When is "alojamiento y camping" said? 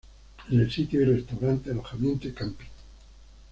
1.69-2.65